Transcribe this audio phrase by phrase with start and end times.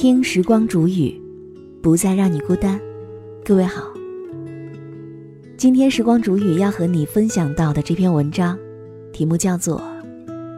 [0.00, 1.20] 听时光煮雨，
[1.82, 2.80] 不再让你孤单。
[3.44, 3.82] 各位好，
[5.56, 8.56] 今天时光煮雨要和你分享到的这篇文章，
[9.12, 9.82] 题目叫做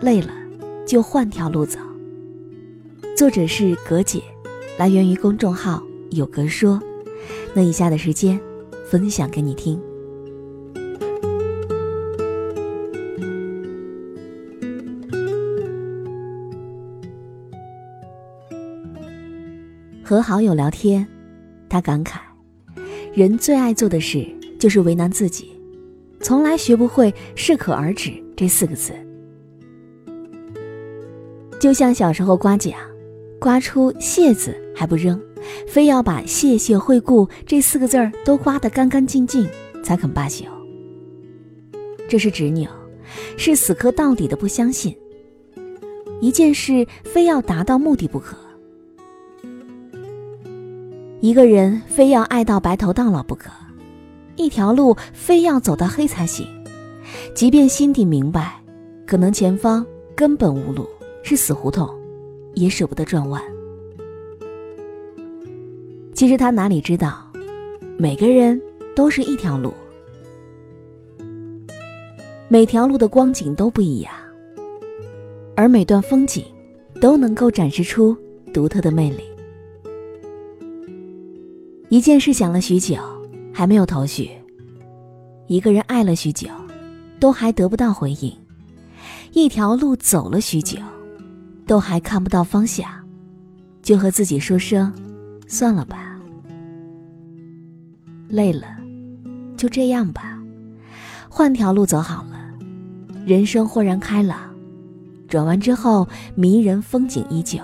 [0.04, 0.28] 《累了
[0.86, 1.78] 就换条路走》，
[3.16, 4.22] 作者是葛姐，
[4.76, 6.78] 来源于公众号有格说。
[7.54, 8.38] 那以下的时间，
[8.84, 9.80] 分享给你听。
[20.12, 21.08] 和好友聊天，
[21.70, 22.18] 他感慨：
[23.14, 25.58] 人最爱做的事就是为难自己，
[26.20, 28.92] 从来学不会“适可而止”这四个字。
[31.58, 32.74] 就像小时候刮奖，
[33.40, 35.18] 刮出“谢”字还不扔，
[35.66, 39.48] 非要把“谢谢惠顾”这四个字儿都刮得干干净净
[39.82, 40.44] 才肯罢休。
[42.06, 42.68] 这是执拗，
[43.38, 44.94] 是死磕到底的不相信。
[46.20, 48.36] 一件事非要达到目的不可。
[51.22, 53.48] 一个人非要爱到白头到老不可，
[54.34, 56.44] 一条路非要走到黑才行。
[57.32, 58.60] 即便心底明白，
[59.06, 60.84] 可能前方根本无路，
[61.22, 61.88] 是死胡同，
[62.54, 63.40] 也舍不得转弯。
[66.12, 67.24] 其实他哪里知道，
[67.96, 68.60] 每个人
[68.96, 69.72] 都是一条路，
[72.48, 74.12] 每条路的光景都不一样，
[75.54, 76.44] 而每段风景
[77.00, 78.16] 都能够展示出
[78.52, 79.22] 独特的魅力。
[81.92, 82.96] 一件事想了许久，
[83.52, 84.26] 还没有头绪；
[85.46, 86.48] 一个人爱了许久，
[87.20, 88.32] 都还得不到回应；
[89.34, 90.78] 一条路走了许久，
[91.66, 92.88] 都还看不到方向，
[93.82, 94.90] 就和自己说声
[95.46, 96.18] “算了吧”。
[98.26, 98.68] 累了，
[99.58, 100.42] 就这样吧，
[101.28, 102.40] 换条路走好了。
[103.26, 104.38] 人生豁然开朗，
[105.28, 107.60] 转弯之后，迷人风景依旧。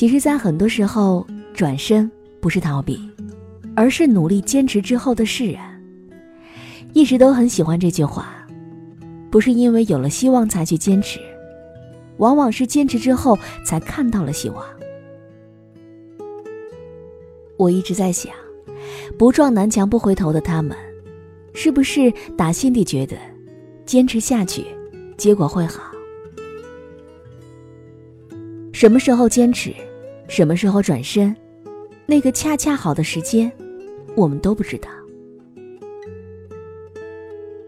[0.00, 2.98] 其实，在很多时候，转身不是逃避，
[3.76, 5.78] 而是努力坚持之后的释然。
[6.94, 8.34] 一直都很喜欢这句话，
[9.30, 11.20] 不是因为有了希望才去坚持，
[12.16, 14.64] 往往是坚持之后才看到了希望。
[17.58, 18.32] 我一直在想，
[19.18, 20.74] 不撞南墙不回头的他们，
[21.52, 23.18] 是不是打心底觉得，
[23.84, 24.64] 坚持下去，
[25.18, 25.82] 结果会好？
[28.72, 29.74] 什么时候坚持？
[30.30, 31.34] 什么时候转身？
[32.06, 33.50] 那个恰恰好的时间，
[34.14, 34.88] 我们都不知道。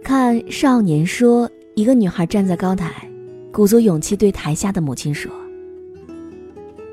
[0.01, 3.11] 看《少年说》，一个女孩站在高台，
[3.53, 5.29] 鼓足勇气对台下的母亲说：“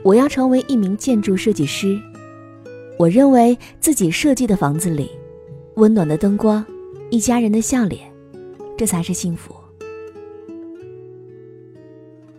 [0.01, 1.99] 我要成为一名建筑设计师。
[2.97, 5.11] 我认为自己设计的房子里，
[5.75, 6.65] 温暖的灯光，
[7.11, 8.11] 一家人的笑脸，
[8.75, 9.53] 这才是幸福。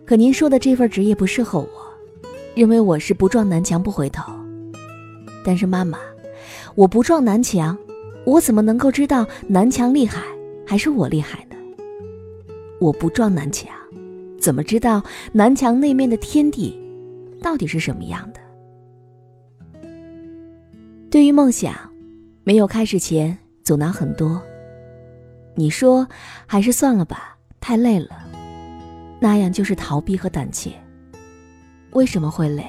[0.03, 1.67] 可您说的这份职业不适合我。”
[2.55, 4.31] 认为我是不撞南墙不回头，
[5.43, 5.97] 但是妈妈，
[6.75, 7.77] 我不撞南墙，
[8.25, 10.21] 我怎么能够知道南墙厉害
[10.67, 11.55] 还是我厉害呢？
[12.79, 13.69] 我不撞南墙，
[14.39, 15.01] 怎么知道
[15.31, 16.77] 南墙那面的天地
[17.41, 18.39] 到底是什么样的？
[21.09, 21.73] 对于梦想，
[22.43, 24.41] 没有开始前阻挠很多。
[25.55, 26.07] 你说
[26.45, 28.25] 还是算了吧，太累了，
[29.19, 30.71] 那样就是逃避和胆怯。
[31.91, 32.63] 为什么会累？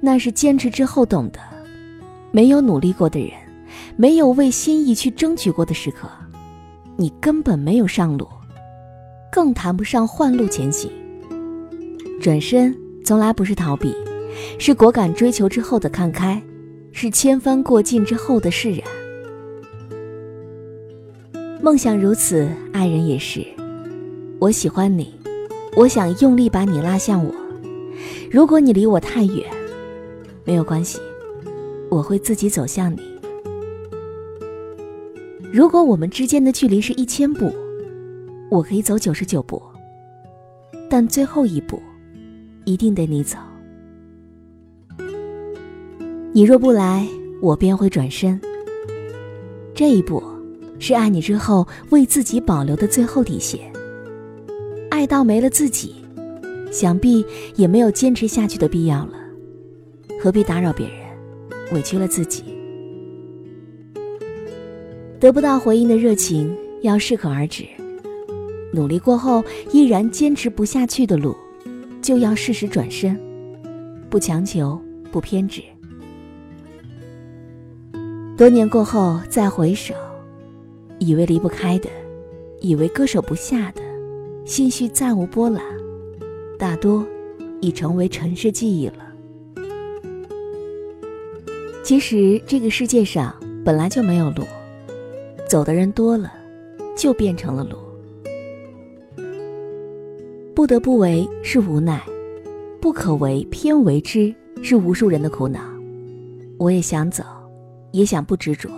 [0.00, 1.38] 那是坚持之后懂得。
[2.30, 3.30] 没有努力过的人，
[3.96, 6.08] 没有为心意去争取过的时刻，
[6.96, 8.26] 你根本没有上路，
[9.30, 10.90] 更谈不上换路前行。
[12.20, 13.94] 转身从来不是逃避，
[14.58, 16.42] 是果敢追求之后的看开，
[16.92, 18.80] 是千帆过尽之后的释然。
[21.60, 23.44] 梦想如此，爱人也是。
[24.38, 25.14] 我喜欢你，
[25.76, 27.34] 我想用力把你拉向我。
[28.30, 29.44] 如果你离我太远，
[30.44, 30.98] 没有关系，
[31.90, 33.00] 我会自己走向你。
[35.52, 37.52] 如果我们之间的距离是一千步，
[38.50, 39.62] 我可以走九十九步，
[40.88, 41.82] 但最后一步，
[42.64, 43.36] 一定得你走。
[46.32, 47.06] 你若不来，
[47.42, 48.40] 我便会转身。
[49.74, 50.22] 这一步，
[50.78, 53.60] 是爱你之后为自己保留的最后底线。
[54.90, 56.01] 爱到没了自己。
[56.72, 57.24] 想必
[57.54, 59.12] 也没有坚持下去的必要了，
[60.18, 60.96] 何必打扰别人，
[61.74, 62.42] 委屈了自己？
[65.20, 67.64] 得不到回应的热情要适可而止，
[68.72, 71.36] 努力过后依然坚持不下去的路，
[72.00, 73.16] 就要适时转身，
[74.08, 74.80] 不强求，
[75.12, 75.62] 不偏执。
[78.36, 79.94] 多年过后再回首，
[80.98, 81.90] 以为离不开的，
[82.62, 83.82] 以为割舍不下的，
[84.46, 85.62] 心绪再无波澜。
[86.58, 87.06] 大多
[87.60, 88.94] 已成为尘世记忆了。
[91.84, 93.34] 其实这个世界上
[93.64, 94.44] 本来就没有路，
[95.48, 96.32] 走的人多了，
[96.96, 97.76] 就变成了路。
[100.54, 102.00] 不得不为是无奈，
[102.80, 104.32] 不可为偏为之
[104.62, 105.60] 是无数人的苦恼。
[106.58, 107.24] 我也想走，
[107.90, 108.70] 也想不执着，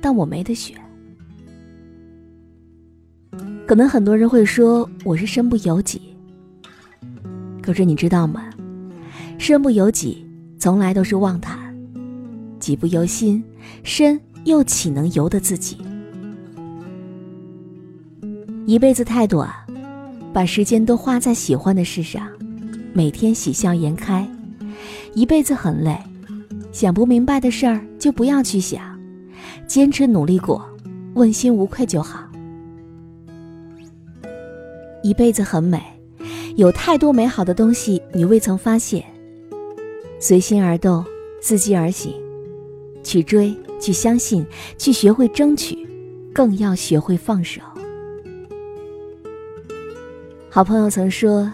[0.00, 0.76] 但我没得选。
[3.66, 6.09] 可能很多人会说我是身不由己，
[7.60, 8.50] 可是你知道吗？
[9.38, 10.26] 身不由己
[10.58, 11.58] 从来都是妄谈，
[12.58, 13.42] 己不由心，
[13.82, 15.78] 身又岂能由得自己？
[18.66, 19.48] 一辈子太短。
[20.32, 22.28] 把时间都花在喜欢的事上，
[22.92, 24.24] 每天喜笑颜开，
[25.12, 25.98] 一辈子很累。
[26.70, 28.80] 想不明白的事儿就不要去想，
[29.66, 30.64] 坚持努力过，
[31.14, 32.20] 问心无愧就好。
[35.02, 35.82] 一辈子很美，
[36.56, 39.04] 有太多美好的东西你未曾发现。
[40.18, 41.04] 随心而动，
[41.40, 42.12] 伺机而行，
[43.02, 44.44] 去追，去相信，
[44.76, 45.78] 去学会争取，
[46.32, 47.62] 更要学会放手。
[50.50, 51.50] 好朋友曾说：“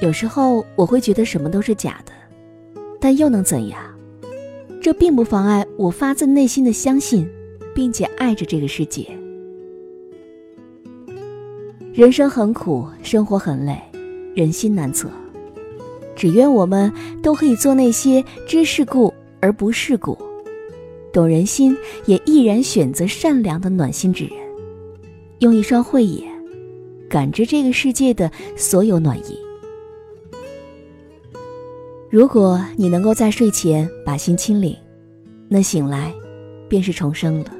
[0.00, 2.12] 有时候我会觉得什么都是假的，
[3.00, 3.80] 但又能怎样？
[4.80, 7.28] 这并不妨碍我发自内心的相信，
[7.74, 9.08] 并且爱着这个世界。
[11.92, 13.76] 人生很苦，生活很累，
[14.38, 15.10] 人心难测。
[16.14, 20.16] 只愿我们都可以做那些知世故而不世故，
[21.12, 21.76] 懂人心
[22.06, 24.34] 也毅然选择善良的暖心之人，
[25.40, 26.24] 用一双慧眼。”
[27.10, 29.38] 感知这个世界的所有暖意。
[32.10, 34.78] 如果你能够在睡前把心清理，
[35.48, 36.12] 那醒来
[36.68, 37.50] 便是重生了。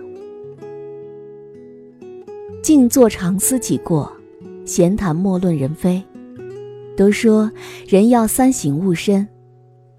[2.63, 4.13] 静坐常思己过，
[4.67, 6.03] 闲谈莫论人非。
[6.99, 7.49] 都说
[7.87, 9.25] 人要三省吾身，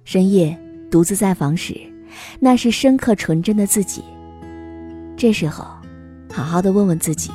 [0.04, 0.54] 深夜
[0.92, 1.74] 独自在房时，
[2.42, 4.04] 那是深刻纯真的自己。
[5.16, 5.64] 这时候，
[6.30, 7.32] 好好的问问自己，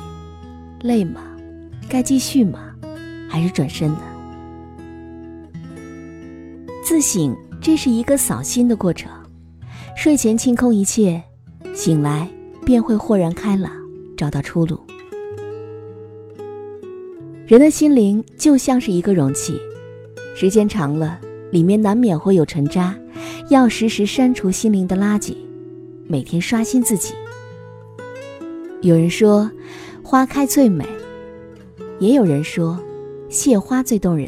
[0.81, 1.21] 累吗？
[1.89, 2.75] 该继续吗？
[3.27, 4.01] 还是转身呢？
[6.83, 9.11] 自省，这是一个扫心的过程。
[9.97, 11.19] 睡前清空一切，
[11.73, 12.29] 醒来
[12.63, 13.71] 便会豁然开朗，
[14.15, 14.79] 找到出路。
[17.47, 19.53] 人的心灵就像是一个容器，
[20.35, 21.21] 时间长了，
[21.51, 22.97] 里面难免会有尘渣，
[23.49, 25.35] 要时时删除心灵的垃圾，
[26.07, 27.13] 每天刷新自己。
[28.81, 29.47] 有人说，
[30.01, 30.83] 花开最美。
[31.99, 32.79] 也有人说，
[33.29, 34.27] 谢花最动人。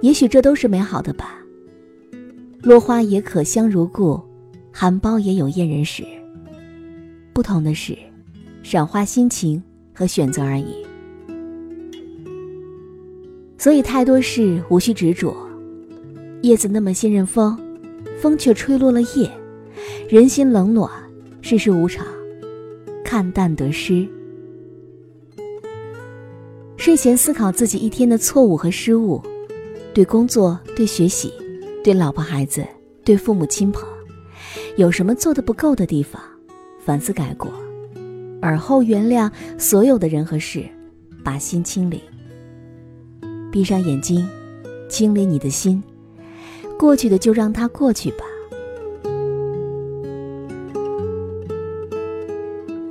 [0.00, 1.40] 也许这都是美好的吧。
[2.62, 4.20] 落花也可香如故，
[4.70, 6.04] 含苞也有艳人时。
[7.32, 7.98] 不同的是，
[8.62, 9.60] 赏花心情
[9.92, 10.86] 和选择而已。
[13.62, 15.36] 所以太多事无需执着。
[16.42, 17.56] 叶子那么信任风，
[18.20, 19.30] 风却吹落了叶。
[20.08, 20.90] 人心冷暖，
[21.42, 22.04] 世事无常，
[23.04, 24.04] 看淡得失。
[26.76, 29.22] 睡前思考自己一天的错误和失误，
[29.94, 31.32] 对工作、对学习、
[31.84, 32.66] 对老婆孩子、
[33.04, 33.88] 对父母亲朋，
[34.74, 36.20] 有什么做的不够的地方，
[36.84, 37.48] 反思改过，
[38.40, 40.64] 而后原谅所有的人和事，
[41.22, 42.02] 把心清理。
[43.52, 44.26] 闭上眼睛，
[44.88, 45.82] 清理你的心，
[46.78, 48.24] 过去的就让它过去吧。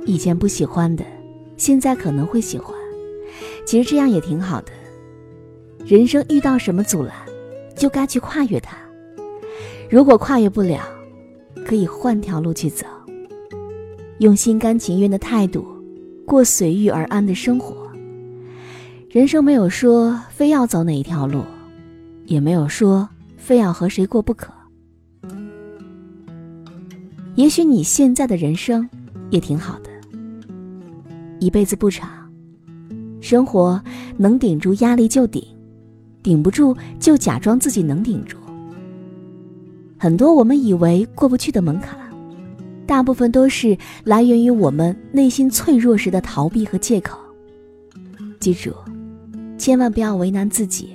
[0.06, 1.04] 以前不喜欢的，
[1.56, 2.76] 现在可能会喜欢。
[3.66, 4.70] 其实这样也挺好的。
[5.84, 7.12] 人生遇到什么阻拦，
[7.74, 8.76] 就该去跨越它。
[9.90, 10.80] 如果跨越不了，
[11.66, 12.86] 可以换条路去走。
[14.18, 15.66] 用心甘情愿的态度，
[16.24, 17.81] 过随遇而安的生活。
[19.12, 21.44] 人生没有说非要走哪一条路，
[22.24, 24.50] 也没有说非要和谁过不可。
[27.34, 28.88] 也许你现在的人生
[29.28, 29.90] 也挺好的。
[31.40, 32.08] 一辈子不长。
[33.20, 33.78] 生活
[34.16, 35.44] 能顶住压力就顶，
[36.22, 38.38] 顶不住就假装自己能顶住。
[39.98, 41.98] 很多我们以为过不去的门槛，
[42.86, 47.18] 大部分都是来源于我们内心脆弱时的逃避和借口。
[48.40, 48.74] 记住，
[49.62, 50.88] 千万不要为难自己，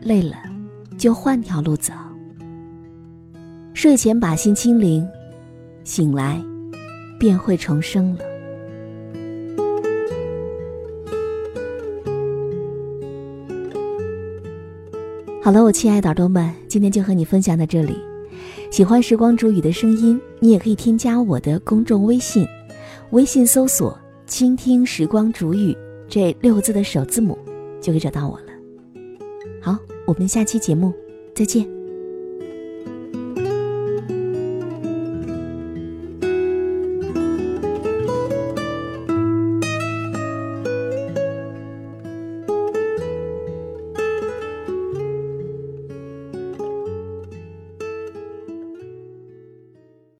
[0.00, 0.34] 累了
[0.96, 1.92] 就换条路走。
[3.72, 5.06] 睡前把心清零，
[5.84, 6.42] 醒来
[7.20, 8.24] 便会重生了。
[15.40, 17.96] 好了，我亲爱的耳朵们，今天就和你分享到这里。
[18.72, 22.44] 喜欢时光煮雨的声音，你也可以添加我的公众微信，
[23.10, 25.78] 微信搜索“倾听时光煮雨”
[26.10, 27.38] 这六个字的首字母，
[27.88, 28.52] 就可以找到我了。
[29.62, 30.92] 好，我们下期节目
[31.34, 31.77] 再见。